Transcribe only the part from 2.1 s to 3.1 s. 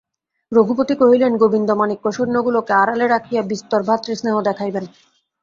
সৈন্যগুলোকে আড়ালে